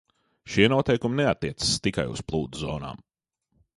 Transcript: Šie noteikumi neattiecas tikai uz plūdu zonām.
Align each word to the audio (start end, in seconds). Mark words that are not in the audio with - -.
Šie 0.53 0.69
noteikumi 0.73 1.19
neattiecas 1.19 1.75
tikai 1.89 2.07
uz 2.15 2.25
plūdu 2.31 2.63
zonām. 2.63 3.05